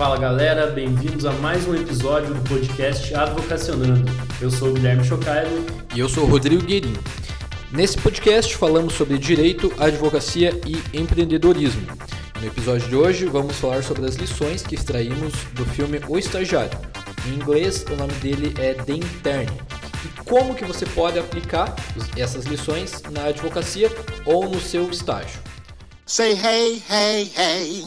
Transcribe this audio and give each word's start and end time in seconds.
Fala 0.00 0.16
galera, 0.16 0.66
bem-vindos 0.68 1.26
a 1.26 1.32
mais 1.32 1.68
um 1.68 1.74
episódio 1.74 2.32
do 2.32 2.40
podcast 2.48 3.14
Advocacionando. 3.14 4.10
Eu 4.40 4.50
sou 4.50 4.70
o 4.70 4.72
Guilherme 4.72 5.04
Chocailo 5.04 5.66
e 5.94 6.00
eu 6.00 6.08
sou 6.08 6.24
o 6.24 6.26
Rodrigo 6.26 6.64
Guerin. 6.64 6.94
Nesse 7.70 7.98
podcast 7.98 8.56
falamos 8.56 8.94
sobre 8.94 9.18
direito, 9.18 9.70
advocacia 9.78 10.58
e 10.66 10.98
empreendedorismo. 10.98 11.86
No 12.40 12.46
episódio 12.46 12.88
de 12.88 12.96
hoje 12.96 13.26
vamos 13.26 13.56
falar 13.56 13.82
sobre 13.82 14.06
as 14.06 14.14
lições 14.14 14.62
que 14.62 14.74
extraímos 14.74 15.34
do 15.52 15.66
filme 15.66 16.00
O 16.08 16.18
Estagiário. 16.18 16.78
Em 17.26 17.34
inglês, 17.34 17.84
o 17.90 17.94
nome 17.94 18.14
dele 18.14 18.54
é 18.58 18.72
The 18.72 18.94
Intern. 18.94 19.52
E 20.02 20.24
como 20.24 20.54
que 20.54 20.64
você 20.64 20.86
pode 20.86 21.18
aplicar 21.18 21.76
essas 22.16 22.46
lições 22.46 23.02
na 23.10 23.24
advocacia 23.24 23.92
ou 24.24 24.48
no 24.48 24.62
seu 24.62 24.88
estágio. 24.88 25.38
Say 26.06 26.32
hey, 26.32 26.82
hey, 26.88 27.30
hey. 27.36 27.84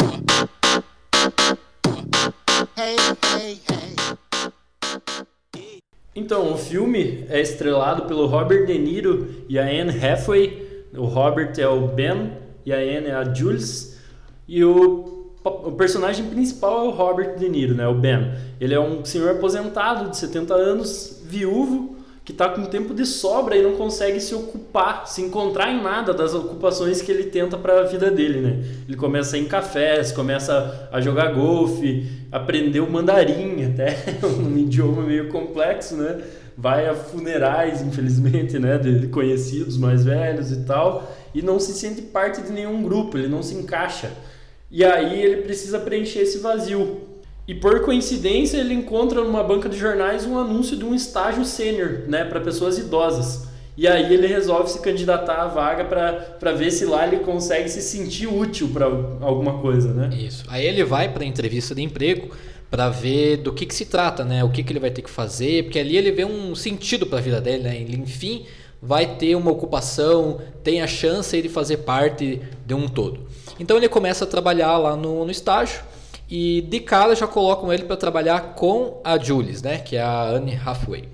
Então, 6.15 6.53
o 6.53 6.57
filme 6.57 7.25
é 7.29 7.41
estrelado 7.41 8.03
pelo 8.03 8.27
Robert 8.27 8.67
De 8.67 8.77
Niro 8.77 9.27
e 9.49 9.57
a 9.57 9.63
Anne 9.63 9.89
Hathaway. 9.89 10.85
O 10.95 11.05
Robert 11.05 11.53
é 11.57 11.67
o 11.67 11.87
Ben 11.87 12.33
e 12.63 12.71
a 12.71 12.77
Anne 12.77 13.07
é 13.07 13.13
a 13.13 13.33
Jules. 13.33 13.99
E 14.47 14.63
o, 14.63 15.31
o 15.43 15.71
personagem 15.71 16.27
principal 16.27 16.85
é 16.85 16.87
o 16.89 16.91
Robert 16.91 17.37
De 17.37 17.49
Niro, 17.49 17.73
né? 17.73 17.87
O 17.87 17.95
Ben. 17.95 18.31
Ele 18.61 18.75
é 18.75 18.79
um 18.79 19.03
senhor 19.03 19.31
aposentado 19.31 20.11
de 20.11 20.17
70 20.17 20.53
anos, 20.53 21.23
viúvo, 21.25 21.92
que 22.25 22.31
está 22.31 22.47
com 22.47 22.63
tempo 22.65 22.93
de 22.93 23.05
sobra 23.05 23.57
e 23.57 23.61
não 23.61 23.73
consegue 23.73 24.21
se 24.21 24.33
ocupar, 24.33 25.05
se 25.07 25.21
encontrar 25.21 25.71
em 25.71 25.83
nada 25.83 26.13
das 26.13 26.33
ocupações 26.33 27.01
que 27.01 27.11
ele 27.11 27.25
tenta 27.25 27.57
para 27.57 27.81
a 27.81 27.83
vida 27.83 28.09
dele, 28.09 28.39
né? 28.39 28.63
Ele 28.87 28.95
começa 28.95 29.35
a 29.35 29.39
ir 29.39 29.43
em 29.43 29.47
cafés, 29.47 30.13
começa 30.13 30.87
a 30.91 31.01
jogar 31.01 31.33
golfe, 31.33 32.09
aprendeu 32.31 32.89
mandarim 32.89 33.65
até, 33.65 33.97
um 34.23 34.57
idioma 34.57 35.01
meio 35.01 35.27
complexo, 35.27 35.97
né? 35.97 36.21
Vai 36.57 36.87
a 36.87 36.95
funerais, 36.95 37.81
infelizmente, 37.81 38.57
né, 38.57 38.77
de 38.77 39.07
conhecidos 39.07 39.75
mais 39.75 40.05
velhos 40.05 40.51
e 40.51 40.63
tal, 40.63 41.11
e 41.33 41.41
não 41.41 41.59
se 41.59 41.73
sente 41.73 42.03
parte 42.03 42.41
de 42.41 42.51
nenhum 42.51 42.83
grupo, 42.83 43.17
ele 43.17 43.27
não 43.27 43.43
se 43.43 43.55
encaixa. 43.55 44.11
E 44.71 44.83
aí 44.83 45.21
ele 45.21 45.43
precisa 45.43 45.77
preencher 45.79 46.19
esse 46.19 46.37
vazio. 46.39 47.01
E 47.47 47.53
por 47.53 47.81
coincidência 47.81 48.57
ele 48.57 48.73
encontra 48.73 49.21
numa 49.21 49.43
banca 49.43 49.67
de 49.67 49.77
jornais 49.77 50.25
um 50.25 50.37
anúncio 50.37 50.77
de 50.77 50.85
um 50.85 50.95
estágio 50.95 51.43
sênior, 51.43 52.03
né, 52.07 52.23
para 52.23 52.39
pessoas 52.39 52.77
idosas. 52.77 53.47
E 53.75 53.87
aí 53.87 54.13
ele 54.13 54.27
resolve 54.27 54.69
se 54.69 54.79
candidatar 54.79 55.41
à 55.41 55.47
vaga 55.47 55.83
para 55.83 56.51
ver 56.53 56.71
se 56.71 56.85
lá 56.85 57.07
ele 57.07 57.17
consegue 57.17 57.67
se 57.67 57.81
sentir 57.81 58.27
útil 58.27 58.69
para 58.71 58.85
alguma 58.85 59.59
coisa, 59.59 59.91
né? 59.91 60.15
Isso. 60.15 60.45
Aí 60.47 60.63
ele 60.63 60.83
vai 60.83 61.11
para 61.11 61.23
a 61.23 61.25
entrevista 61.25 61.73
de 61.73 61.81
emprego 61.81 62.29
para 62.69 62.89
ver 62.89 63.37
do 63.37 63.51
que, 63.51 63.65
que 63.65 63.73
se 63.73 63.85
trata, 63.85 64.23
né? 64.23 64.43
O 64.43 64.49
que, 64.49 64.63
que 64.63 64.71
ele 64.71 64.79
vai 64.79 64.91
ter 64.91 65.01
que 65.01 65.09
fazer, 65.09 65.63
porque 65.63 65.79
ali 65.79 65.97
ele 65.97 66.11
vê 66.11 66.23
um 66.23 66.53
sentido 66.53 67.07
para 67.07 67.17
a 67.17 67.21
vida 67.21 67.41
dele, 67.41 67.63
né? 67.63 67.75
Ele, 67.75 67.97
enfim, 67.97 68.45
vai 68.79 69.15
ter 69.15 69.35
uma 69.35 69.51
ocupação, 69.51 70.39
tem 70.63 70.81
a 70.81 70.87
chance 70.87 71.41
de 71.41 71.49
fazer 71.49 71.77
parte 71.77 72.41
de 72.65 72.73
um 72.75 72.87
todo. 72.87 73.21
Então 73.59 73.75
ele 73.75 73.89
começa 73.89 74.23
a 74.23 74.27
trabalhar 74.27 74.77
lá 74.77 74.95
no, 74.95 75.25
no 75.25 75.31
estágio 75.31 75.81
e 76.29 76.61
de 76.61 76.79
cara 76.79 77.15
já 77.15 77.27
colocam 77.27 77.71
ele 77.71 77.83
para 77.83 77.95
trabalhar 77.95 78.55
com 78.55 79.01
a 79.03 79.17
Jules, 79.17 79.61
né, 79.61 79.77
que 79.77 79.95
é 79.95 80.01
a 80.01 80.29
Anne 80.29 80.55
Hathaway, 80.55 81.05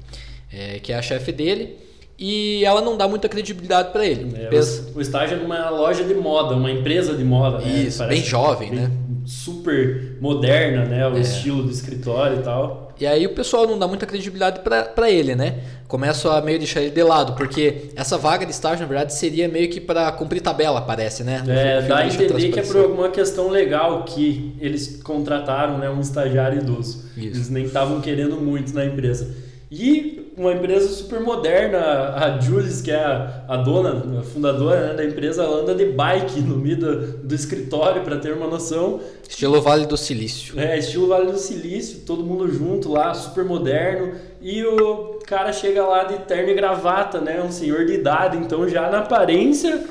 é, 0.52 0.80
que 0.80 0.92
é 0.92 0.98
a 0.98 1.02
chefe 1.02 1.32
dele. 1.32 1.78
E 2.22 2.66
ela 2.66 2.82
não 2.82 2.98
dá 2.98 3.08
muita 3.08 3.30
credibilidade 3.30 3.94
para 3.94 4.06
ele. 4.06 4.36
É, 4.36 4.50
O 4.94 5.00
estágio 5.00 5.38
é 5.38 5.39
numa 5.42 5.70
loja 5.70 6.04
de 6.04 6.14
moda, 6.14 6.54
uma 6.54 6.70
empresa 6.70 7.16
de 7.16 7.23
moda. 7.23 7.60
Né? 7.60 7.83
Isso, 7.83 8.06
bem 8.06 8.22
jovem, 8.22 8.72
bem, 8.72 8.80
né? 8.80 8.92
Super 9.26 10.17
moderna, 10.20 10.83
né? 10.83 11.08
O 11.08 11.16
é. 11.16 11.22
estilo 11.22 11.64
do 11.64 11.72
escritório 11.72 12.39
e 12.39 12.44
tal. 12.44 12.89
E 12.99 13.08
aí 13.08 13.26
o 13.26 13.33
pessoal 13.33 13.65
não 13.67 13.80
dá 13.80 13.87
muita 13.87 14.05
credibilidade 14.05 14.60
para 14.60 15.10
ele, 15.10 15.36
né? 15.36 15.60
começo 15.89 16.30
a 16.30 16.39
meio 16.39 16.60
deixar 16.60 16.82
ele 16.82 16.92
de 16.92 17.02
lado, 17.02 17.33
porque 17.33 17.89
essa 17.95 18.15
vaga 18.15 18.45
de 18.45 18.52
estágio, 18.52 18.82
na 18.82 18.86
verdade, 18.86 19.14
seria 19.14 19.49
meio 19.49 19.67
que 19.70 19.82
para 19.82 20.10
cumprir 20.11 20.39
tabela, 20.39 20.80
parece, 20.80 21.23
né? 21.23 21.43
é, 21.48 21.82
dá 21.82 21.98
a 21.98 22.08
entender 22.08 22.49
que 22.49 22.59
é 22.59 22.64
por 22.64 22.77
alguma 22.77 23.09
questão 23.09 23.49
legal 23.49 24.04
que 24.04 24.55
eles 24.61 25.02
contrataram 25.02 25.80
né, 25.80 25.89
um 25.89 25.99
estagiário 25.99 26.59
idoso. 26.59 27.09
Isso. 27.17 27.27
Eles 27.27 27.49
nem 27.49 27.65
estavam 27.65 27.99
querendo 28.02 28.36
muito 28.36 28.71
na 28.71 28.86
empresa. 28.86 29.36
E 29.71 30.19
uma 30.39 30.54
empresa 30.54 30.88
super 30.88 31.20
moderna, 31.20 31.80
a 32.16 32.39
Jules, 32.39 32.82
que 32.82 32.89
é 32.89 32.95
a, 32.95 33.44
a 33.45 33.58
dona, 33.58 34.22
a 34.22 34.23
fundadora 34.23 34.88
né, 34.88 34.94
da 34.94 35.04
empresa, 35.04 35.44
ela 35.44 35.58
anda 35.58 35.76
de 35.76 35.83
bike 35.88 36.39
no 36.39 36.55
meio 36.55 36.77
do, 36.77 37.17
do 37.17 37.36
escritório, 37.36 38.04
para 38.04 38.16
ter 38.16 38.32
uma 38.32 38.48
noção. 38.48 39.02
Estilo 39.27 39.61
Vale 39.61 39.86
do 39.86 39.98
Silício. 39.98 40.58
É, 40.58 40.80
estilo 40.80 41.08
Vale 41.08 41.30
do 41.30 41.38
Silício, 41.38 42.04
todo 42.05 42.23
mundo 42.23 42.50
junto 42.50 42.89
lá, 42.89 43.14
super 43.14 43.44
moderno. 43.44 44.14
E 44.42 44.64
o 44.64 45.20
cara 45.27 45.52
chega 45.52 45.86
lá 45.86 46.05
de 46.05 46.20
terno 46.20 46.50
e 46.52 46.54
gravata, 46.54 47.20
né? 47.20 47.44
Um 47.44 47.52
senhor 47.52 47.86
de 47.86 47.95
idade, 47.95 48.38
então 48.38 48.66
já 48.66 48.89
na 48.89 49.00
aparência 49.00 49.83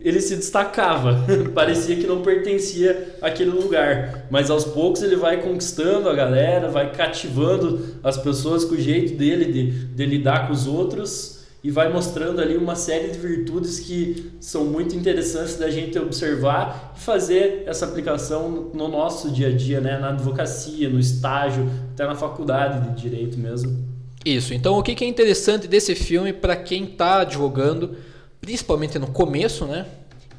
ele 0.00 0.20
se 0.20 0.36
destacava, 0.36 1.24
parecia 1.54 1.96
que 1.96 2.06
não 2.06 2.22
pertencia 2.22 3.16
àquele 3.22 3.50
lugar, 3.50 4.26
mas 4.30 4.50
aos 4.50 4.64
poucos 4.64 5.02
ele 5.02 5.16
vai 5.16 5.40
conquistando 5.40 6.08
a 6.08 6.14
galera, 6.14 6.68
vai 6.68 6.92
cativando 6.92 7.96
as 8.02 8.16
pessoas 8.16 8.64
com 8.64 8.74
o 8.74 8.80
jeito 8.80 9.16
dele 9.16 9.46
de, 9.46 9.70
de 9.86 10.06
lidar 10.06 10.46
com 10.46 10.52
os 10.52 10.66
outros 10.66 11.36
e 11.66 11.70
vai 11.70 11.92
mostrando 11.92 12.40
ali 12.40 12.56
uma 12.56 12.76
série 12.76 13.08
de 13.08 13.18
virtudes 13.18 13.80
que 13.80 14.30
são 14.38 14.66
muito 14.66 14.94
interessantes 14.94 15.56
da 15.56 15.68
gente 15.68 15.98
observar 15.98 16.94
e 16.96 17.00
fazer 17.00 17.64
essa 17.66 17.86
aplicação 17.86 18.70
no 18.72 18.86
nosso 18.86 19.30
dia 19.32 19.48
a 19.48 19.52
dia, 19.52 19.80
né? 19.80 19.98
na 19.98 20.10
advocacia, 20.10 20.88
no 20.88 21.00
estágio, 21.00 21.68
até 21.92 22.06
na 22.06 22.14
faculdade 22.14 22.88
de 22.88 23.02
direito 23.02 23.36
mesmo. 23.36 23.84
Isso. 24.24 24.54
Então, 24.54 24.78
o 24.78 24.82
que 24.82 25.04
é 25.04 25.08
interessante 25.08 25.66
desse 25.66 25.96
filme 25.96 26.32
para 26.32 26.54
quem 26.54 26.84
está 26.84 27.22
advogando? 27.22 27.96
Principalmente 28.46 28.96
no 28.96 29.08
começo, 29.08 29.64
né? 29.64 29.86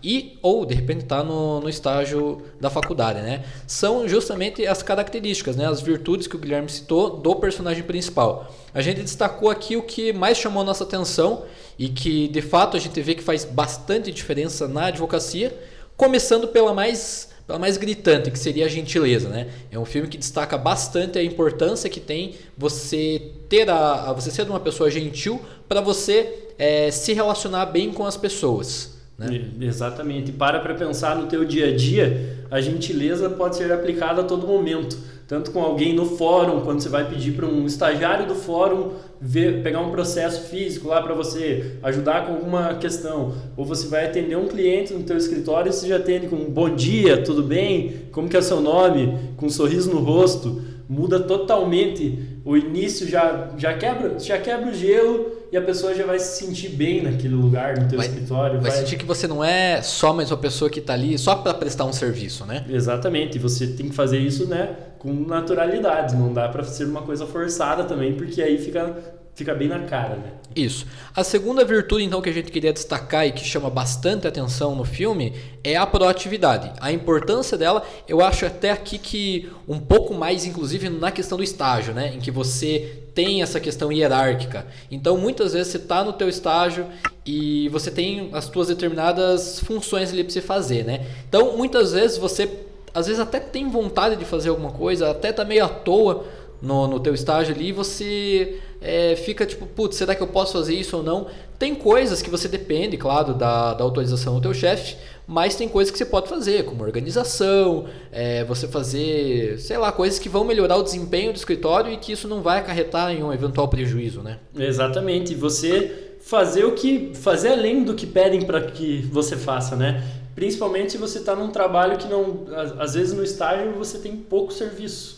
E 0.01 0.39
ou 0.41 0.65
de 0.65 0.73
repente 0.73 1.01
está 1.01 1.21
no, 1.25 1.59
no 1.59 1.67
estágio 1.67 2.41
da 2.57 2.69
faculdade, 2.69 3.19
né? 3.19 3.43
São 3.67 4.07
justamente 4.07 4.65
as 4.65 4.81
características, 4.81 5.57
né? 5.57 5.67
As 5.67 5.81
virtudes 5.81 6.25
que 6.25 6.37
o 6.37 6.39
Guilherme 6.39 6.69
citou 6.69 7.17
do 7.17 7.35
personagem 7.35 7.83
principal. 7.83 8.49
A 8.73 8.81
gente 8.81 9.01
destacou 9.01 9.49
aqui 9.49 9.75
o 9.75 9.83
que 9.83 10.13
mais 10.13 10.37
chamou 10.37 10.63
nossa 10.63 10.85
atenção 10.85 11.43
e 11.77 11.89
que 11.89 12.29
de 12.29 12.41
fato 12.41 12.77
a 12.77 12.79
gente 12.79 13.01
vê 13.01 13.13
que 13.13 13.21
faz 13.21 13.43
bastante 13.43 14.09
diferença 14.09 14.69
na 14.69 14.85
advocacia, 14.85 15.53
começando 15.97 16.47
pela 16.47 16.73
mais 16.73 17.35
pela 17.45 17.59
mais 17.59 17.77
gritante, 17.77 18.31
que 18.31 18.39
seria 18.39 18.65
a 18.65 18.69
gentileza, 18.69 19.27
né? 19.27 19.49
É 19.69 19.77
um 19.77 19.85
filme 19.85 20.07
que 20.07 20.17
destaca 20.17 20.57
bastante 20.57 21.19
a 21.19 21.23
importância 21.23 21.89
que 21.89 21.99
tem 21.99 22.35
você 22.57 23.31
ter 23.49 23.69
a, 23.69 24.09
a 24.09 24.13
você 24.13 24.31
ser 24.31 24.43
uma 24.43 24.59
pessoa 24.61 24.89
gentil 24.89 25.41
para 25.67 25.81
você 25.81 26.46
é, 26.57 26.91
se 26.91 27.13
relacionar 27.13 27.67
bem 27.67 27.91
com 27.91 28.05
as 28.05 28.17
pessoas. 28.17 28.97
Né? 29.17 29.49
Exatamente. 29.61 30.31
Para 30.31 30.59
para 30.59 30.73
pensar 30.75 31.15
no 31.15 31.27
teu 31.27 31.43
dia 31.43 31.67
a 31.67 31.75
dia, 31.75 32.45
a 32.51 32.61
gentileza 32.61 33.29
pode 33.29 33.55
ser 33.55 33.71
aplicada 33.71 34.21
a 34.21 34.23
todo 34.23 34.47
momento. 34.47 34.97
Tanto 35.27 35.51
com 35.51 35.61
alguém 35.61 35.93
no 35.93 36.05
fórum, 36.05 36.61
quando 36.61 36.79
você 36.79 36.87
vai 36.87 37.03
pedir 37.03 37.33
para 37.33 37.45
um 37.45 37.65
estagiário 37.65 38.25
do 38.27 38.35
fórum 38.35 38.91
ver, 39.19 39.61
pegar 39.61 39.81
um 39.81 39.91
processo 39.91 40.47
físico 40.47 40.87
lá 40.87 41.01
para 41.01 41.13
você 41.13 41.73
ajudar 41.83 42.25
com 42.25 42.33
alguma 42.33 42.75
questão, 42.75 43.33
ou 43.57 43.65
você 43.65 43.87
vai 43.89 44.05
atender 44.05 44.37
um 44.37 44.47
cliente 44.47 44.93
no 44.93 45.03
teu 45.03 45.17
escritório 45.17 45.69
e 45.69 45.73
você 45.73 45.85
já 45.85 45.97
atende 45.97 46.27
com 46.27 46.37
bom 46.37 46.73
dia, 46.73 47.21
tudo 47.21 47.43
bem, 47.43 48.03
como 48.13 48.29
que 48.29 48.37
é 48.37 48.41
seu 48.41 48.61
nome, 48.61 49.19
com 49.35 49.47
um 49.47 49.49
sorriso 49.49 49.91
no 49.91 49.99
rosto, 49.99 50.61
muda 50.87 51.19
totalmente 51.19 52.17
o 52.45 52.55
início 52.55 53.05
já 53.05 53.49
já 53.57 53.73
quebra 53.73 54.17
já 54.19 54.37
quebra 54.37 54.69
o 54.69 54.73
gelo 54.73 55.36
e 55.51 55.57
a 55.57 55.61
pessoa 55.61 55.93
já 55.93 56.05
vai 56.05 56.19
se 56.19 56.45
sentir 56.45 56.69
bem 56.69 57.01
naquele 57.01 57.35
lugar, 57.35 57.77
no 57.77 57.87
teu 57.87 57.97
vai, 57.97 58.07
escritório. 58.07 58.59
Vai, 58.59 58.71
vai, 58.71 58.79
sentir 58.79 58.97
que 58.97 59.05
você 59.05 59.27
não 59.27 59.43
é 59.43 59.81
só 59.81 60.13
mais 60.13 60.31
uma 60.31 60.37
pessoa 60.37 60.69
que 60.69 60.79
está 60.79 60.93
ali 60.93 61.17
só 61.17 61.35
para 61.35 61.53
prestar 61.53 61.85
um 61.85 61.93
serviço, 61.93 62.45
né? 62.45 62.65
Exatamente. 62.69 63.37
E 63.37 63.39
você 63.39 63.67
tem 63.67 63.89
que 63.89 63.95
fazer 63.95 64.19
isso, 64.19 64.47
né, 64.47 64.75
com 64.99 65.13
naturalidade. 65.13 66.15
Não 66.15 66.33
dá 66.33 66.49
para 66.49 66.63
ser 66.63 66.85
uma 66.85 67.01
coisa 67.01 67.25
forçada 67.25 67.83
também, 67.83 68.13
porque 68.13 68.41
aí 68.41 68.57
fica 68.57 68.95
fica 69.37 69.53
bem 69.53 69.67
na 69.67 69.79
cara, 69.81 70.15
né? 70.15 70.31
Isso. 70.57 70.87
A 71.15 71.23
segunda 71.23 71.63
virtude, 71.63 72.03
então, 72.03 72.19
que 72.19 72.29
a 72.29 72.33
gente 72.33 72.51
queria 72.51 72.73
destacar 72.73 73.27
e 73.27 73.31
que 73.31 73.45
chama 73.45 73.69
bastante 73.69 74.27
atenção 74.27 74.75
no 74.75 74.83
filme 74.83 75.33
é 75.63 75.75
a 75.75 75.85
proatividade. 75.85 76.71
A 76.81 76.91
importância 76.91 77.55
dela, 77.55 77.85
eu 78.07 78.21
acho 78.21 78.43
até 78.43 78.71
aqui 78.71 78.97
que 78.97 79.51
um 79.67 79.77
pouco 79.77 80.15
mais, 80.15 80.45
inclusive, 80.47 80.89
na 80.89 81.11
questão 81.11 81.37
do 81.37 81.43
estágio, 81.43 81.93
né? 81.93 82.13
Em 82.15 82.19
que 82.19 82.31
você 82.31 83.03
tem 83.13 83.43
essa 83.43 83.59
questão 83.59 83.91
hierárquica. 83.91 84.65
Então, 84.89 85.15
muitas 85.15 85.53
vezes 85.53 85.71
você 85.71 85.77
está 85.77 86.03
no 86.03 86.13
teu 86.13 86.27
estágio 86.27 86.87
e 87.23 87.69
você 87.69 87.91
tem 87.91 88.31
as 88.33 88.49
tuas 88.49 88.69
determinadas 88.69 89.59
funções 89.59 90.11
ali 90.11 90.23
para 90.23 90.33
você 90.33 90.41
fazer, 90.41 90.83
né? 90.83 91.05
Então, 91.29 91.55
muitas 91.55 91.91
vezes 91.91 92.17
você, 92.17 92.49
às 92.95 93.05
vezes 93.05 93.21
até 93.21 93.39
tem 93.39 93.69
vontade 93.69 94.15
de 94.15 94.25
fazer 94.25 94.49
alguma 94.49 94.71
coisa, 94.71 95.11
até 95.11 95.31
tá 95.31 95.45
meio 95.45 95.65
à 95.65 95.69
toa 95.69 96.25
no, 96.59 96.87
no 96.87 96.99
teu 96.99 97.13
estágio 97.13 97.53
ali, 97.53 97.71
você 97.71 98.59
é, 98.81 99.15
fica 99.15 99.45
tipo, 99.45 99.65
putz, 99.65 99.97
será 99.97 100.13
que 100.13 100.21
eu 100.21 100.27
posso 100.27 100.53
fazer 100.53 100.75
isso 100.75 100.97
ou 100.97 101.03
não? 101.03 101.27
Tem 101.57 101.73
coisas 101.73 102.21
que 102.21 102.29
você 102.29 102.47
depende, 102.47 102.97
claro, 102.97 103.33
da, 103.33 103.73
da 103.73 103.83
autorização 103.83 104.35
do 104.35 104.41
teu 104.41 104.53
chefe, 104.53 104.95
mas 105.25 105.55
tem 105.55 105.67
coisas 105.67 105.91
que 105.91 105.97
você 105.97 106.05
pode 106.05 106.29
fazer, 106.29 106.63
como 106.65 106.83
organização, 106.83 107.85
é, 108.11 108.43
você 108.43 108.67
fazer, 108.67 109.59
sei 109.59 109.77
lá, 109.77 109.91
coisas 109.91 110.19
que 110.19 110.29
vão 110.29 110.45
melhorar 110.45 110.77
o 110.77 110.83
desempenho 110.83 111.33
do 111.33 111.35
escritório 111.35 111.91
e 111.91 111.97
que 111.97 112.11
isso 112.11 112.27
não 112.27 112.41
vai 112.41 112.59
acarretar 112.59 113.11
em 113.11 113.23
um 113.23 113.33
eventual 113.33 113.67
prejuízo, 113.67 114.21
né? 114.21 114.37
Exatamente. 114.57 115.33
Você 115.35 116.15
fazer 116.21 116.65
o 116.65 116.73
que 116.73 117.11
fazer 117.15 117.49
além 117.49 117.83
do 117.83 117.93
que 117.93 118.05
pedem 118.05 118.43
para 118.43 118.61
que 118.61 119.01
você 119.11 119.35
faça, 119.35 119.75
né? 119.75 120.03
Principalmente 120.35 120.91
se 120.91 120.97
você 120.97 121.17
está 121.17 121.35
num 121.35 121.49
trabalho 121.49 121.97
que 121.97 122.07
não, 122.07 122.45
às 122.77 122.93
vezes 122.93 123.13
no 123.13 123.23
estágio 123.23 123.73
você 123.73 123.97
tem 123.97 124.15
pouco 124.15 124.53
serviço. 124.53 125.16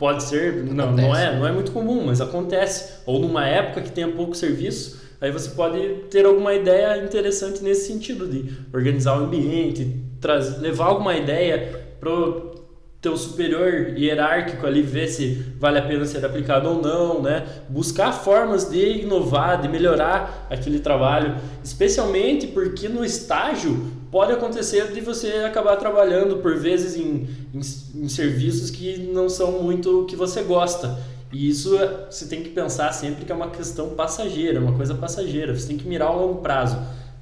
Pode 0.00 0.22
ser, 0.22 0.64
não, 0.64 0.92
não 0.92 1.14
é, 1.14 1.36
não 1.38 1.46
é 1.46 1.52
muito 1.52 1.72
comum, 1.72 2.06
mas 2.06 2.22
acontece. 2.22 3.02
Ou 3.04 3.18
numa 3.20 3.46
época 3.46 3.82
que 3.82 3.92
tenha 3.92 4.08
pouco 4.08 4.34
serviço, 4.34 4.98
aí 5.20 5.30
você 5.30 5.50
pode 5.50 5.78
ter 6.10 6.24
alguma 6.24 6.54
ideia 6.54 7.04
interessante 7.04 7.62
nesse 7.62 7.92
sentido 7.92 8.26
de 8.26 8.50
organizar 8.72 9.20
o 9.20 9.24
ambiente, 9.24 10.02
trazer, 10.18 10.58
levar 10.58 10.86
alguma 10.86 11.14
ideia 11.14 11.84
pro 12.00 12.50
teu 12.98 13.14
superior 13.14 13.94
hierárquico 13.94 14.66
ali 14.66 14.80
ver 14.80 15.08
se 15.08 15.44
vale 15.58 15.78
a 15.78 15.82
pena 15.82 16.06
ser 16.06 16.24
aplicado 16.24 16.70
ou 16.70 16.80
não, 16.80 17.20
né? 17.20 17.46
Buscar 17.68 18.10
formas 18.10 18.70
de 18.70 19.02
inovar, 19.02 19.60
de 19.60 19.68
melhorar 19.68 20.46
aquele 20.48 20.78
trabalho, 20.78 21.36
especialmente 21.62 22.46
porque 22.46 22.88
no 22.88 23.04
estágio 23.04 23.99
pode 24.10 24.32
acontecer 24.32 24.92
de 24.92 25.00
você 25.00 25.28
acabar 25.46 25.76
trabalhando 25.76 26.38
por 26.38 26.56
vezes 26.56 26.96
em, 26.96 27.28
em, 27.54 27.60
em 28.02 28.08
serviços 28.08 28.70
que 28.70 28.98
não 28.98 29.28
são 29.28 29.62
muito 29.62 30.02
o 30.02 30.04
que 30.06 30.16
você 30.16 30.42
gosta. 30.42 30.98
E 31.32 31.48
isso 31.48 31.78
você 32.10 32.26
tem 32.26 32.42
que 32.42 32.50
pensar 32.50 32.92
sempre 32.92 33.24
que 33.24 33.30
é 33.30 33.34
uma 33.34 33.50
questão 33.50 33.90
passageira, 33.90 34.60
uma 34.60 34.72
coisa 34.72 34.94
passageira. 34.94 35.54
Você 35.54 35.68
tem 35.68 35.76
que 35.76 35.86
mirar 35.86 36.08
a 36.08 36.12
longo 36.12 36.40
prazo. 36.40 36.76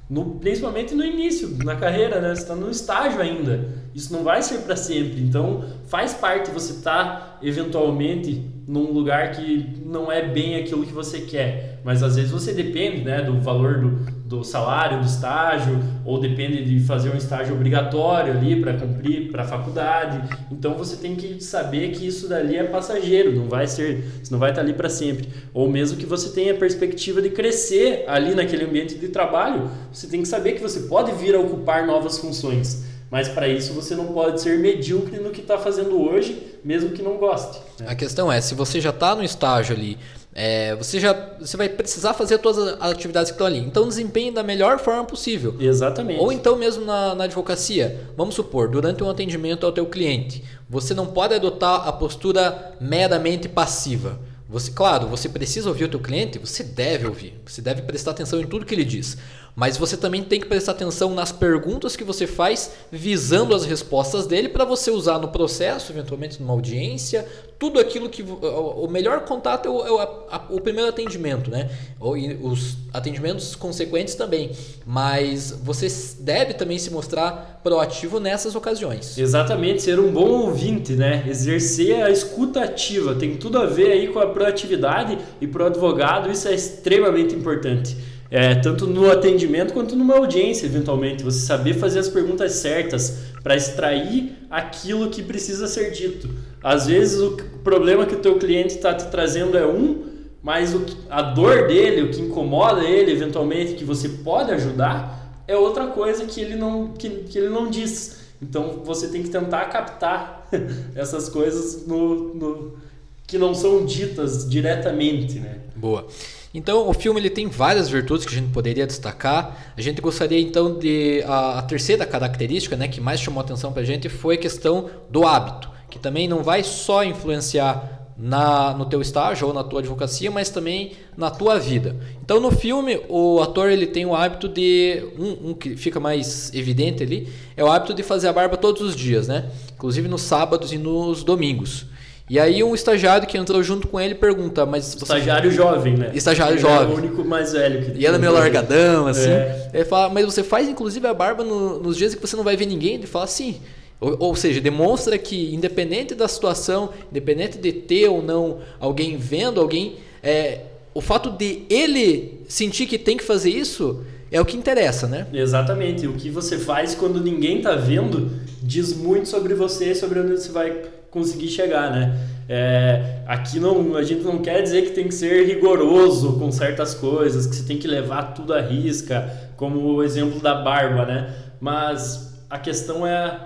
No, 0.09 0.25
principalmente 0.39 0.95
no 0.95 1.05
início, 1.05 1.63
na 1.63 1.75
carreira, 1.75 2.19
né? 2.19 2.33
Você 2.33 2.41
está 2.41 2.55
no 2.55 2.71
estágio 2.71 3.21
ainda. 3.21 3.69
Isso 3.93 4.11
não 4.11 4.23
vai 4.23 4.41
ser 4.41 4.59
para 4.59 4.75
sempre. 4.75 5.21
Então, 5.21 5.63
faz 5.85 6.15
parte 6.15 6.49
você 6.49 6.73
estar 6.73 7.05
tá, 7.05 7.37
eventualmente 7.43 8.43
num 8.67 8.91
lugar 8.91 9.31
que 9.31 9.79
não 9.85 10.11
é 10.11 10.27
bem 10.27 10.55
aquilo 10.55 10.83
que 10.83 10.93
você 10.93 11.21
quer. 11.21 11.79
Mas 11.83 12.01
às 12.01 12.15
vezes 12.15 12.31
você 12.31 12.51
depende 12.51 13.03
né, 13.03 13.21
do 13.21 13.39
valor 13.39 13.79
do, 13.79 14.18
do 14.29 14.43
salário 14.43 14.99
do 14.99 15.07
estágio, 15.07 15.83
ou 16.05 16.19
depende 16.19 16.63
de 16.63 16.79
fazer 16.85 17.09
um 17.09 17.17
estágio 17.17 17.55
obrigatório 17.55 18.31
ali 18.31 18.61
para 18.61 18.73
cumprir 18.73 19.31
para 19.31 19.41
a 19.41 19.45
faculdade. 19.45 20.21
Então 20.51 20.75
você 20.75 20.97
tem 20.97 21.15
que 21.15 21.43
saber 21.43 21.89
que 21.89 22.05
isso 22.05 22.29
dali 22.29 22.55
é 22.55 22.63
passageiro, 22.63 23.35
não 23.35 23.49
vai 23.49 23.65
ser, 23.65 24.03
você 24.21 24.31
não 24.31 24.37
vai 24.37 24.51
estar 24.51 24.61
ali 24.61 24.73
para 24.73 24.87
sempre. 24.87 25.29
Ou 25.51 25.67
mesmo 25.67 25.97
que 25.97 26.05
você 26.05 26.29
tenha 26.29 26.53
a 26.53 26.57
perspectiva 26.57 27.23
de 27.23 27.31
crescer 27.31 28.05
ali 28.07 28.35
naquele 28.35 28.65
ambiente 28.65 28.93
de 28.95 29.07
trabalho, 29.07 29.71
você 29.91 30.05
tem 30.05 30.21
que 30.21 30.27
saber 30.27 30.51
que 30.53 30.61
você 30.61 30.81
pode 30.81 31.11
vir 31.13 31.33
a 31.33 31.39
ocupar 31.39 31.87
novas 31.87 32.19
funções. 32.19 32.87
Mas 33.09 33.27
para 33.27 33.47
isso 33.47 33.73
você 33.73 33.95
não 33.95 34.13
pode 34.13 34.39
ser 34.39 34.59
medíocre 34.59 35.17
no 35.17 35.31
que 35.31 35.41
está 35.41 35.57
fazendo 35.57 35.99
hoje, 35.99 36.59
mesmo 36.63 36.91
que 36.91 37.01
não 37.01 37.17
goste. 37.17 37.59
Né? 37.79 37.87
A 37.89 37.95
questão 37.95 38.31
é, 38.31 38.39
se 38.39 38.53
você 38.53 38.79
já 38.79 38.91
está 38.91 39.15
no 39.15 39.23
estágio 39.23 39.75
ali, 39.75 39.97
é, 40.33 40.75
você 40.75 40.99
já 40.99 41.13
você 41.39 41.57
vai 41.57 41.67
precisar 41.67 42.13
fazer 42.13 42.37
todas 42.37 42.75
as 42.79 42.91
atividades 42.91 43.31
que 43.31 43.35
estão 43.35 43.47
ali. 43.47 43.59
Então 43.59 43.87
desempenhe 43.87 44.31
da 44.31 44.43
melhor 44.43 44.79
forma 44.79 45.03
possível. 45.05 45.55
Exatamente. 45.59 46.19
Ou 46.19 46.31
então 46.31 46.55
mesmo 46.55 46.85
na, 46.85 47.15
na 47.15 47.23
advocacia, 47.23 48.07
vamos 48.15 48.35
supor, 48.35 48.69
durante 48.69 49.03
um 49.03 49.09
atendimento 49.09 49.65
ao 49.65 49.71
teu 49.71 49.85
cliente, 49.85 50.43
você 50.69 50.93
não 50.93 51.07
pode 51.07 51.33
adotar 51.33 51.87
a 51.87 51.91
postura 51.91 52.75
meramente 52.79 53.49
passiva. 53.49 54.19
Você, 54.47 54.71
claro, 54.71 55.07
você 55.07 55.29
precisa 55.29 55.69
ouvir 55.69 55.83
o 55.83 55.89
teu 55.89 55.99
cliente, 55.99 56.39
você 56.39 56.63
deve 56.63 57.05
ouvir, 57.05 57.39
você 57.45 57.61
deve 57.61 57.83
prestar 57.83 58.11
atenção 58.11 58.39
em 58.39 58.47
tudo 58.47 58.65
que 58.65 58.73
ele 58.73 58.83
diz. 58.83 59.15
Mas 59.59 59.75
você 59.75 59.97
também 59.97 60.23
tem 60.23 60.39
que 60.39 60.47
prestar 60.47 60.71
atenção 60.71 61.13
nas 61.13 61.33
perguntas 61.33 61.93
que 61.93 62.03
você 62.05 62.25
faz, 62.25 62.71
visando 62.89 63.53
as 63.53 63.65
respostas 63.65 64.25
dele 64.25 64.47
para 64.47 64.63
você 64.63 64.89
usar 64.89 65.19
no 65.19 65.27
processo, 65.27 65.91
eventualmente 65.91 66.41
numa 66.41 66.53
audiência, 66.53 67.27
tudo 67.59 67.77
aquilo 67.77 68.07
que. 68.07 68.23
O 68.23 68.87
melhor 68.87 69.25
contato 69.25 69.67
é 69.67 69.69
o, 69.69 69.85
é 69.85 69.91
o, 69.91 69.99
a, 69.99 70.45
o 70.49 70.61
primeiro 70.61 70.89
atendimento, 70.89 71.51
né? 71.51 71.69
Os 71.99 72.77
atendimentos 72.93 73.53
consequentes 73.53 74.15
também. 74.15 74.51
Mas 74.85 75.51
você 75.51 75.89
deve 76.21 76.53
também 76.53 76.79
se 76.79 76.89
mostrar 76.89 77.59
proativo 77.61 78.17
nessas 78.17 78.55
ocasiões. 78.55 79.17
Exatamente, 79.17 79.81
ser 79.81 79.99
um 79.99 80.09
bom 80.09 80.29
ouvinte, 80.43 80.93
né? 80.93 81.25
Exercer 81.27 82.01
a 82.01 82.09
escuta 82.09 82.63
ativa. 82.63 83.13
Tem 83.13 83.35
tudo 83.35 83.57
a 83.57 83.65
ver 83.65 83.91
aí 83.91 84.07
com 84.07 84.19
a 84.19 84.27
proatividade 84.27 85.17
e 85.41 85.45
para 85.45 85.63
o 85.63 85.67
advogado 85.67 86.31
isso 86.31 86.47
é 86.47 86.55
extremamente 86.55 87.35
importante. 87.35 87.97
É, 88.31 88.53
tanto 88.55 88.85
no 88.85 89.09
atendimento 89.09 89.73
quanto 89.73 89.95
numa 89.95 90.15
audiência, 90.15 90.67
eventualmente. 90.67 91.23
Você 91.23 91.39
saber 91.39 91.73
fazer 91.73 91.99
as 91.99 92.07
perguntas 92.07 92.53
certas 92.53 93.23
para 93.41 93.55
extrair 93.55 94.37
aquilo 94.49 95.09
que 95.09 95.23
precisa 95.23 95.67
ser 95.67 95.91
dito. 95.91 96.29
Às 96.63 96.87
vezes 96.87 97.19
o 97.19 97.37
problema 97.63 98.05
que 98.05 98.15
o 98.15 98.19
teu 98.19 98.37
cliente 98.37 98.75
está 98.75 98.93
te 98.93 99.09
trazendo 99.09 99.57
é 99.57 99.65
um, 99.65 100.05
mas 100.43 100.75
o, 100.75 100.85
a 101.09 101.21
dor 101.21 101.67
dele, 101.67 102.03
o 102.03 102.11
que 102.11 102.21
incomoda 102.21 102.83
ele, 102.83 103.11
eventualmente, 103.11 103.73
que 103.73 103.83
você 103.83 104.09
pode 104.09 104.51
ajudar, 104.51 105.43
é 105.47 105.55
outra 105.55 105.87
coisa 105.87 106.25
que 106.25 106.39
ele 106.39 106.55
não, 106.55 106.89
que, 106.89 107.09
que 107.09 107.37
ele 107.37 107.49
não 107.49 107.69
diz. 107.69 108.19
Então 108.41 108.81
você 108.85 109.07
tem 109.07 109.23
que 109.23 109.29
tentar 109.29 109.65
captar 109.65 110.47
essas 110.95 111.29
coisas 111.29 111.87
no, 111.87 112.33
no, 112.35 112.77
que 113.25 113.37
não 113.37 113.53
são 113.55 113.85
ditas 113.85 114.47
diretamente. 114.47 115.39
Né? 115.39 115.59
Boa. 115.75 116.07
Então, 116.53 116.89
o 116.89 116.93
filme 116.93 117.19
ele 117.19 117.29
tem 117.29 117.47
várias 117.47 117.89
virtudes 117.89 118.25
que 118.25 118.33
a 118.33 118.37
gente 118.37 118.51
poderia 118.51 118.87
destacar. 118.87 119.73
A 119.77 119.81
gente 119.81 120.01
gostaria 120.01 120.39
então 120.39 120.79
de 120.79 121.23
a, 121.27 121.59
a 121.59 121.61
terceira 121.61 122.05
característica, 122.05 122.75
né, 122.75 122.87
que 122.87 122.99
mais 122.99 123.19
chamou 123.19 123.41
atenção 123.41 123.71
para 123.71 123.83
a 123.83 123.85
gente 123.85 124.09
foi 124.09 124.35
a 124.35 124.37
questão 124.37 124.89
do 125.09 125.25
hábito, 125.25 125.69
que 125.89 125.99
também 125.99 126.27
não 126.27 126.43
vai 126.43 126.63
só 126.63 127.03
influenciar 127.03 127.99
na, 128.19 128.73
no 128.73 128.85
teu 128.85 129.01
estágio 129.01 129.47
ou 129.47 129.53
na 129.53 129.63
tua 129.63 129.79
advocacia, 129.79 130.29
mas 130.29 130.49
também 130.49 130.91
na 131.15 131.31
tua 131.31 131.57
vida. 131.57 131.95
Então 132.21 132.39
no 132.39 132.51
filme 132.51 132.99
o 133.07 133.39
ator 133.39 133.69
ele 133.69 133.87
tem 133.87 134.05
o 134.05 134.13
hábito 134.13 134.49
de 134.49 135.05
um, 135.17 135.51
um, 135.51 135.53
que 135.53 135.77
fica 135.77 135.99
mais 136.01 136.53
evidente 136.53 137.01
ali 137.01 137.29
é 137.55 137.63
o 137.63 137.71
hábito 137.71 137.93
de 137.93 138.03
fazer 138.03 138.27
a 138.27 138.33
barba 138.33 138.57
todos 138.57 138.81
os 138.81 138.95
dias, 138.95 139.29
né? 139.29 139.49
Inclusive 139.73 140.09
nos 140.09 140.23
sábados 140.23 140.73
e 140.73 140.77
nos 140.77 141.23
domingos. 141.23 141.85
E 142.29 142.39
aí 142.39 142.63
um 142.63 142.75
estagiário 142.75 143.27
que 143.27 143.37
entrou 143.37 143.63
junto 143.63 143.87
com 143.87 143.99
ele 143.99 144.13
pergunta, 144.13 144.65
mas... 144.65 144.93
Estagiário 144.93 145.51
jovem, 145.51 145.97
né? 145.97 146.11
Estagiário 146.13 146.53
ele 146.53 146.61
jovem. 146.61 146.91
É 146.91 146.95
o 146.95 146.97
único 146.97 147.25
mais 147.25 147.53
velho 147.53 147.83
que 147.83 147.99
E 147.99 148.05
era 148.05 148.19
meio 148.19 148.31
largadão, 148.31 149.07
assim. 149.07 149.31
É. 149.31 149.71
Ele 149.73 149.85
fala, 149.85 150.13
mas 150.13 150.25
você 150.25 150.43
faz 150.43 150.69
inclusive 150.69 151.07
a 151.07 151.13
barba 151.13 151.43
no, 151.43 151.79
nos 151.79 151.97
dias 151.97 152.13
que 152.13 152.21
você 152.21 152.35
não 152.35 152.43
vai 152.43 152.55
ver 152.55 152.67
ninguém? 152.67 152.95
Ele 152.95 153.07
fala, 153.07 153.25
sim. 153.25 153.59
Ou, 153.99 154.15
ou, 154.19 154.35
seja, 154.35 154.61
demonstra 154.61 155.17
que 155.17 155.53
independente 155.53 156.13
da 156.13 156.27
situação, 156.27 156.91
independente 157.09 157.57
de 157.57 157.71
ter 157.71 158.07
ou 158.07 158.21
não 158.21 158.59
alguém 158.79 159.17
vendo, 159.17 159.59
alguém... 159.59 159.95
É, 160.21 160.61
o 160.93 161.01
fato 161.01 161.31
de 161.31 161.63
ele 161.69 162.41
sentir 162.47 162.85
que 162.85 162.97
tem 162.97 163.17
que 163.17 163.23
fazer 163.23 163.49
isso 163.49 164.03
é 164.31 164.39
o 164.39 164.45
que 164.45 164.55
interessa, 164.55 165.07
né? 165.07 165.25
Exatamente. 165.33 166.05
O 166.07 166.13
que 166.13 166.29
você 166.29 166.57
faz 166.57 166.93
quando 166.93 167.21
ninguém 167.21 167.57
está 167.57 167.75
vendo 167.75 168.29
diz 168.61 168.95
muito 168.95 169.27
sobre 169.27 169.53
você, 169.53 169.95
sobre 169.95 170.19
onde 170.19 170.33
você 170.33 170.51
vai 170.51 170.83
conseguir 171.11 171.49
chegar, 171.49 171.91
né? 171.91 172.17
É, 172.47 173.21
aqui 173.27 173.59
não, 173.59 173.95
a 173.95 174.03
gente 174.03 174.23
não 174.23 174.39
quer 174.39 174.61
dizer 174.61 174.83
que 174.83 174.91
tem 174.91 175.07
que 175.07 175.13
ser 175.13 175.45
rigoroso 175.45 176.33
com 176.39 176.51
certas 176.51 176.93
coisas, 176.95 177.45
que 177.45 177.55
você 177.55 177.63
tem 177.63 177.77
que 177.77 177.87
levar 177.87 178.33
tudo 178.33 178.53
à 178.53 178.61
risca, 178.61 179.51
como 179.55 179.79
o 179.79 180.03
exemplo 180.03 180.39
da 180.39 180.55
barba, 180.55 181.05
né? 181.05 181.33
Mas 181.59 182.33
a 182.49 182.57
questão 182.57 183.05
é 183.05 183.39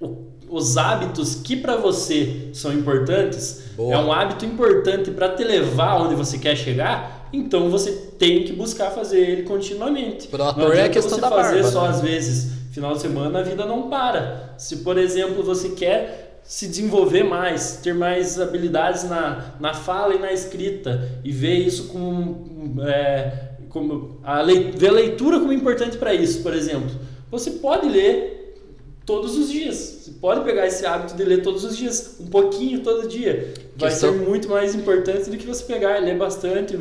o, 0.00 0.30
os 0.48 0.76
hábitos 0.76 1.36
que 1.36 1.56
para 1.56 1.76
você 1.76 2.50
são 2.52 2.72
importantes. 2.72 3.70
Boa. 3.76 3.94
É 3.94 3.98
um 3.98 4.12
hábito 4.12 4.44
importante 4.44 5.10
para 5.10 5.28
te 5.30 5.44
levar 5.44 6.02
onde 6.02 6.14
você 6.14 6.36
quer 6.38 6.56
chegar. 6.56 7.28
Então 7.32 7.70
você 7.70 7.92
tem 8.18 8.44
que 8.44 8.52
buscar 8.52 8.90
fazer 8.90 9.20
ele 9.20 9.42
continuamente. 9.44 10.28
Ator 10.34 10.76
é 10.76 10.84
a 10.84 10.88
questão 10.88 11.16
você 11.16 11.20
da 11.20 11.30
fazer 11.30 11.62
barba, 11.62 11.70
só 11.70 11.82
né? 11.84 11.88
às 11.88 12.00
vezes 12.00 12.60
final 12.72 12.94
de 12.94 13.00
semana 13.00 13.38
a 13.38 13.42
vida 13.42 13.64
não 13.64 13.88
para. 13.88 14.54
Se 14.58 14.78
por 14.78 14.98
exemplo 14.98 15.42
você 15.42 15.70
quer 15.70 16.29
se 16.42 16.66
desenvolver 16.66 17.22
mais, 17.22 17.76
ter 17.82 17.94
mais 17.94 18.40
habilidades 18.40 19.04
na, 19.04 19.54
na 19.60 19.74
fala 19.74 20.14
e 20.14 20.18
na 20.18 20.32
escrita 20.32 21.20
e 21.22 21.30
ver 21.30 21.58
isso 21.58 21.88
como, 21.88 22.82
é, 22.82 23.32
como 23.68 24.18
a 24.22 24.40
leitura, 24.40 24.78
ver 24.78 24.88
a 24.88 24.92
leitura 24.92 25.40
como 25.40 25.52
importante 25.52 25.96
para 25.96 26.12
isso, 26.12 26.42
por 26.42 26.54
exemplo. 26.54 26.90
Você 27.30 27.52
pode 27.52 27.88
ler 27.88 28.40
todos 29.06 29.36
os 29.36 29.50
dias. 29.50 29.76
Você 29.76 30.10
pode 30.20 30.44
pegar 30.44 30.66
esse 30.66 30.86
hábito 30.86 31.16
de 31.16 31.24
ler 31.24 31.42
todos 31.42 31.64
os 31.64 31.76
dias, 31.76 32.16
um 32.20 32.26
pouquinho 32.26 32.80
todo 32.80 33.08
dia. 33.08 33.54
Vai 33.76 33.90
ser 33.90 34.12
muito 34.12 34.48
mais 34.48 34.74
importante 34.74 35.30
do 35.30 35.36
que 35.36 35.46
você 35.46 35.64
pegar 35.64 36.00
e 36.00 36.04
ler 36.04 36.16
bastante 36.16 36.78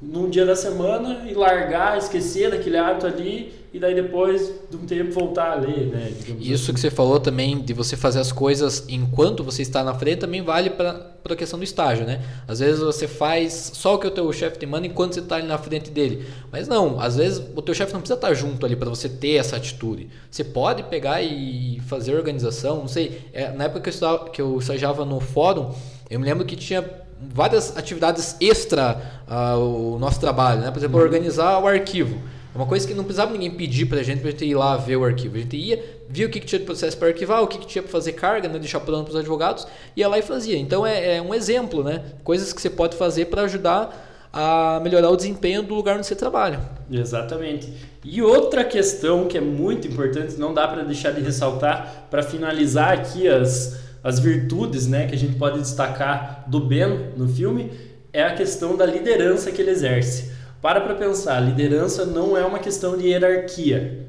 num 0.00 0.30
dia 0.30 0.46
da 0.46 0.56
semana 0.56 1.26
e 1.28 1.34
largar, 1.34 1.98
esquecer 1.98 2.50
daquele 2.50 2.78
hábito 2.78 3.06
ali 3.06 3.52
e 3.72 3.78
daí 3.78 3.94
depois 3.94 4.50
de 4.68 4.76
um 4.76 4.86
tempo 4.86 5.12
voltar 5.12 5.52
a 5.52 5.54
ler, 5.54 5.86
né? 5.86 6.12
Isso 6.40 6.64
assim. 6.64 6.72
que 6.72 6.80
você 6.80 6.90
falou 6.90 7.20
também 7.20 7.60
de 7.60 7.72
você 7.72 7.96
fazer 7.96 8.18
as 8.18 8.32
coisas 8.32 8.84
enquanto 8.88 9.44
você 9.44 9.62
está 9.62 9.84
na 9.84 9.94
frente 9.94 10.20
também 10.20 10.42
vale 10.42 10.70
para 10.70 11.14
a 11.24 11.36
questão 11.36 11.58
do 11.58 11.64
estágio, 11.64 12.04
né? 12.04 12.20
Às 12.48 12.58
vezes 12.60 12.80
você 12.80 13.06
faz 13.06 13.72
só 13.74 13.94
o 13.94 13.98
que 13.98 14.06
o 14.06 14.10
teu 14.10 14.32
chefe 14.32 14.58
te 14.58 14.66
manda 14.66 14.86
enquanto 14.86 15.14
você 15.14 15.20
está 15.20 15.36
ali 15.36 15.46
na 15.46 15.58
frente 15.58 15.90
dele. 15.90 16.26
Mas 16.50 16.66
não, 16.66 16.98
às 16.98 17.16
vezes 17.16 17.42
o 17.54 17.62
teu 17.62 17.74
chefe 17.74 17.92
não 17.92 18.00
precisa 18.00 18.16
estar 18.16 18.32
junto 18.34 18.64
ali 18.66 18.74
para 18.74 18.88
você 18.88 19.08
ter 19.08 19.36
essa 19.36 19.56
atitude. 19.56 20.08
Você 20.30 20.42
pode 20.42 20.82
pegar 20.84 21.22
e 21.22 21.78
fazer 21.86 22.16
organização, 22.16 22.78
não 22.78 22.88
sei. 22.88 23.20
É, 23.32 23.52
na 23.52 23.64
época 23.64 23.82
que 23.82 23.88
eu, 23.90 23.92
estava, 23.92 24.30
que 24.30 24.42
eu 24.42 24.58
estagiava 24.58 25.04
no 25.04 25.20
fórum, 25.20 25.72
eu 26.08 26.18
me 26.18 26.24
lembro 26.24 26.44
que 26.44 26.56
tinha 26.56 26.82
várias 27.20 27.76
atividades 27.76 28.36
extra 28.40 29.20
ao 29.26 29.98
nosso 29.98 30.18
trabalho, 30.20 30.60
né? 30.60 30.70
Por 30.70 30.78
exemplo, 30.78 30.98
uhum. 30.98 31.04
organizar 31.04 31.58
o 31.58 31.66
arquivo. 31.66 32.16
É 32.52 32.58
uma 32.58 32.66
coisa 32.66 32.86
que 32.86 32.94
não 32.94 33.04
precisava 33.04 33.32
ninguém 33.32 33.50
pedir 33.50 33.86
pra 33.86 34.02
gente 34.02 34.20
pra 34.20 34.30
gente 34.30 34.44
ir 34.44 34.54
lá 34.54 34.76
ver 34.76 34.96
o 34.96 35.04
arquivo. 35.04 35.36
A 35.36 35.38
gente 35.38 35.56
ia, 35.56 36.02
via 36.08 36.26
o 36.26 36.30
que, 36.30 36.40
que 36.40 36.46
tinha 36.46 36.58
de 36.58 36.64
processo 36.64 36.96
para 36.96 37.08
arquivar, 37.08 37.42
o 37.42 37.46
que, 37.46 37.58
que 37.58 37.66
tinha 37.66 37.82
para 37.82 37.92
fazer 37.92 38.12
carga, 38.12 38.48
né, 38.48 38.58
deixar 38.58 38.80
pronto 38.80 39.04
para 39.04 39.10
os 39.10 39.16
advogados, 39.16 39.66
ia 39.96 40.08
lá 40.08 40.18
e 40.18 40.22
fazia. 40.22 40.56
Então 40.56 40.84
é, 40.84 41.16
é 41.16 41.22
um 41.22 41.32
exemplo, 41.32 41.84
né? 41.84 42.02
Coisas 42.24 42.52
que 42.52 42.60
você 42.60 42.68
pode 42.68 42.96
fazer 42.96 43.26
para 43.26 43.42
ajudar 43.42 44.08
a 44.32 44.80
melhorar 44.82 45.10
o 45.10 45.16
desempenho 45.16 45.62
do 45.62 45.74
lugar 45.74 45.96
onde 45.96 46.06
você 46.06 46.14
trabalha. 46.14 46.60
Exatamente. 46.90 47.72
E 48.04 48.22
outra 48.22 48.64
questão 48.64 49.26
que 49.26 49.36
é 49.36 49.40
muito 49.40 49.86
importante, 49.86 50.36
não 50.36 50.54
dá 50.54 50.66
para 50.66 50.82
deixar 50.82 51.12
de 51.12 51.20
ressaltar, 51.20 52.06
para 52.10 52.22
finalizar 52.22 52.92
aqui 52.92 53.28
as, 53.28 53.78
as 54.02 54.18
virtudes 54.18 54.86
né, 54.86 55.06
que 55.06 55.14
a 55.14 55.18
gente 55.18 55.36
pode 55.36 55.60
destacar 55.60 56.44
do 56.48 56.60
Ben 56.60 57.12
no 57.16 57.28
filme, 57.28 57.70
é 58.12 58.22
a 58.22 58.34
questão 58.34 58.76
da 58.76 58.86
liderança 58.86 59.50
que 59.50 59.60
ele 59.60 59.70
exerce. 59.70 60.30
Para 60.60 60.80
para 60.80 60.94
pensar, 60.94 61.40
liderança 61.40 62.04
não 62.04 62.36
é 62.36 62.44
uma 62.44 62.58
questão 62.58 62.96
de 62.96 63.08
hierarquia. 63.08 64.06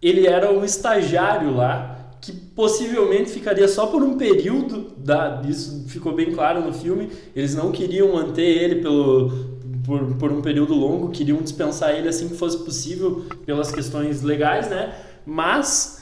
Ele 0.00 0.26
era 0.26 0.50
um 0.50 0.64
estagiário 0.64 1.54
lá 1.54 1.92
que 2.20 2.32
possivelmente 2.32 3.30
ficaria 3.30 3.66
só 3.66 3.86
por 3.86 4.02
um 4.02 4.16
período, 4.16 4.92
da, 4.96 5.42
isso 5.48 5.84
ficou 5.88 6.14
bem 6.14 6.32
claro 6.32 6.60
no 6.60 6.72
filme. 6.72 7.10
Eles 7.34 7.54
não 7.54 7.72
queriam 7.72 8.12
manter 8.14 8.42
ele 8.42 8.76
pelo, 8.76 9.58
por, 9.84 10.14
por 10.16 10.32
um 10.32 10.40
período 10.40 10.74
longo, 10.74 11.10
queriam 11.10 11.38
dispensar 11.38 11.90
ele 11.90 12.08
assim 12.08 12.28
que 12.28 12.36
fosse 12.36 12.58
possível 12.58 13.24
pelas 13.44 13.72
questões 13.72 14.22
legais, 14.22 14.68
né? 14.70 14.94
Mas 15.26 16.01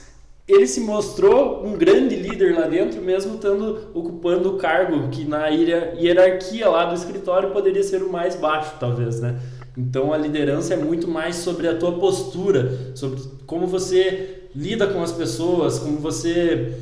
ele 0.52 0.66
se 0.66 0.80
mostrou 0.80 1.64
um 1.64 1.74
grande 1.74 2.16
líder 2.16 2.54
lá 2.54 2.66
dentro, 2.66 3.00
mesmo 3.00 3.34
estando 3.34 3.88
ocupando 3.94 4.50
o 4.50 4.58
cargo 4.58 5.08
que 5.08 5.24
na 5.24 5.48
hierarquia 5.48 6.68
lá 6.68 6.86
do 6.86 6.94
escritório 6.94 7.50
poderia 7.50 7.82
ser 7.82 8.02
o 8.02 8.10
mais 8.10 8.36
baixo, 8.36 8.74
talvez, 8.78 9.20
né? 9.20 9.38
Então 9.76 10.12
a 10.12 10.18
liderança 10.18 10.74
é 10.74 10.76
muito 10.76 11.08
mais 11.08 11.36
sobre 11.36 11.68
a 11.68 11.76
tua 11.76 11.92
postura, 11.92 12.92
sobre 12.94 13.20
como 13.46 13.66
você 13.66 14.40
lida 14.54 14.86
com 14.86 15.02
as 15.02 15.12
pessoas, 15.12 15.78
como 15.78 15.98
você 15.98 16.74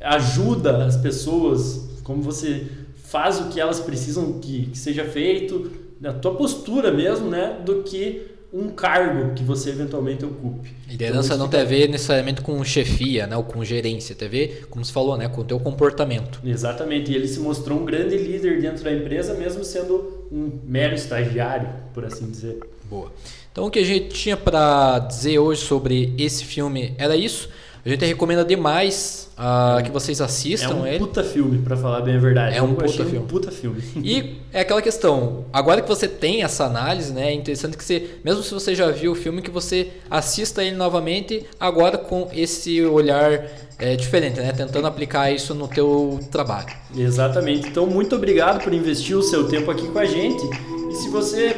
ajuda 0.00 0.84
as 0.84 0.96
pessoas, 0.96 2.00
como 2.04 2.22
você 2.22 2.66
faz 2.96 3.40
o 3.40 3.48
que 3.48 3.60
elas 3.60 3.80
precisam 3.80 4.34
que, 4.40 4.66
que 4.66 4.78
seja 4.78 5.04
feito, 5.04 5.70
a 6.04 6.12
tua 6.12 6.34
postura 6.34 6.92
mesmo, 6.92 7.28
né, 7.28 7.58
do 7.64 7.82
que 7.82 8.35
um 8.56 8.70
cargo 8.70 9.34
que 9.34 9.44
você 9.44 9.68
eventualmente 9.70 10.24
ocupe. 10.24 10.70
Liderança 10.88 11.34
então, 11.34 11.38
não 11.38 11.48
tem 11.48 11.60
a 11.60 11.64
ver 11.64 11.90
necessariamente 11.90 12.40
com 12.40 12.64
chefia, 12.64 13.26
né, 13.26 13.36
ou 13.36 13.44
com 13.44 13.62
gerência, 13.62 14.14
tem 14.14 14.26
a 14.26 14.30
ver, 14.30 14.66
como 14.70 14.82
você 14.82 14.92
falou, 14.92 15.16
né, 15.18 15.28
com 15.28 15.42
o 15.42 15.44
teu 15.44 15.60
comportamento. 15.60 16.40
Exatamente, 16.42 17.12
e 17.12 17.14
ele 17.14 17.28
se 17.28 17.38
mostrou 17.38 17.78
um 17.78 17.84
grande 17.84 18.16
líder 18.16 18.60
dentro 18.62 18.82
da 18.82 18.92
empresa, 18.92 19.34
mesmo 19.34 19.62
sendo 19.62 20.26
um 20.32 20.50
mero 20.64 20.94
estagiário, 20.94 21.68
por 21.92 22.04
assim 22.06 22.30
dizer. 22.30 22.58
Boa. 22.88 23.12
Então 23.52 23.66
o 23.66 23.70
que 23.70 23.78
a 23.78 23.84
gente 23.84 24.08
tinha 24.08 24.36
para 24.36 25.00
dizer 25.00 25.38
hoje 25.38 25.60
sobre 25.60 26.14
esse 26.16 26.44
filme 26.44 26.94
era 26.96 27.14
isso. 27.14 27.50
A 27.86 27.88
gente 27.88 28.04
recomenda 28.04 28.44
demais 28.44 29.30
uh, 29.38 29.80
que 29.80 29.92
vocês 29.92 30.20
assistam 30.20 30.70
ele. 30.70 30.78
É 30.78 30.82
um 30.82 30.86
ele. 30.88 30.98
puta 30.98 31.22
filme, 31.22 31.58
para 31.58 31.76
falar 31.76 32.00
bem 32.00 32.16
a 32.16 32.18
verdade. 32.18 32.56
É 32.56 32.60
um 32.60 32.74
puta 32.74 33.04
filme. 33.04 33.18
um 33.18 33.26
puta 33.26 33.52
filme. 33.52 33.80
E 34.02 34.40
é 34.52 34.62
aquela 34.62 34.82
questão, 34.82 35.44
agora 35.52 35.80
que 35.80 35.86
você 35.86 36.08
tem 36.08 36.42
essa 36.42 36.64
análise, 36.64 37.12
né, 37.12 37.28
é 37.28 37.32
interessante 37.32 37.76
que 37.76 37.84
você, 37.84 38.16
mesmo 38.24 38.42
se 38.42 38.52
você 38.52 38.74
já 38.74 38.90
viu 38.90 39.12
o 39.12 39.14
filme, 39.14 39.40
que 39.40 39.52
você 39.52 39.92
assista 40.10 40.64
ele 40.64 40.74
novamente, 40.74 41.46
agora 41.60 41.96
com 41.96 42.28
esse 42.32 42.82
olhar 42.82 43.46
é, 43.78 43.94
diferente, 43.94 44.40
né, 44.40 44.50
tentando 44.50 44.88
aplicar 44.88 45.30
isso 45.30 45.54
no 45.54 45.68
teu 45.68 46.18
trabalho. 46.28 46.74
Exatamente. 46.96 47.68
Então, 47.68 47.86
muito 47.86 48.16
obrigado 48.16 48.64
por 48.64 48.72
investir 48.74 49.16
o 49.16 49.22
seu 49.22 49.46
tempo 49.46 49.70
aqui 49.70 49.86
com 49.86 49.98
a 50.00 50.06
gente. 50.06 50.42
E 50.90 50.94
se 50.96 51.08
você 51.08 51.55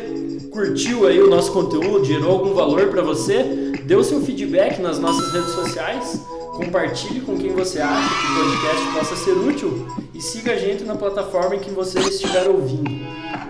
curtiu 0.50 1.06
aí 1.06 1.20
o 1.20 1.28
nosso 1.28 1.52
conteúdo, 1.52 2.04
gerou 2.04 2.32
algum 2.32 2.54
valor 2.54 2.88
para 2.88 3.02
você, 3.02 3.68
Dê 3.88 3.96
o 3.96 4.04
seu 4.04 4.20
feedback 4.20 4.82
nas 4.82 4.98
nossas 4.98 5.32
redes 5.32 5.52
sociais, 5.52 6.22
compartilhe 6.54 7.22
com 7.22 7.38
quem 7.38 7.54
você 7.54 7.80
acha 7.80 8.06
que 8.06 8.26
o 8.26 8.44
podcast 8.44 8.86
possa 8.92 9.16
ser 9.16 9.32
útil 9.32 9.86
e 10.12 10.20
siga 10.20 10.52
a 10.52 10.58
gente 10.58 10.84
na 10.84 10.94
plataforma 10.94 11.56
em 11.56 11.58
que 11.58 11.70
você 11.70 11.98
estiver 12.00 12.50
ouvindo. 12.50 12.90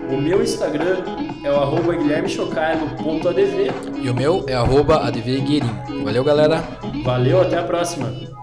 O 0.09 0.15
meu 0.15 0.41
Instagram 0.41 1.03
é 1.43 1.51
o 1.51 1.57
arroba 1.57 1.93
guilhermechocalo.adv 1.93 4.01
e 4.01 4.09
o 4.09 4.15
meu 4.15 4.45
é 4.47 4.53
arroba 4.53 5.05
advguerim. 5.05 5.75
Valeu, 6.05 6.23
galera! 6.23 6.63
Valeu, 7.03 7.41
até 7.41 7.57
a 7.57 7.63
próxima! 7.63 8.38